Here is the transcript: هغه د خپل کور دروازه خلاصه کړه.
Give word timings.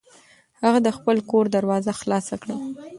هغه 0.63 0.79
د 0.83 0.87
خپل 0.97 1.17
کور 1.31 1.45
دروازه 1.55 1.91
خلاصه 2.01 2.35
کړه. 2.41 2.55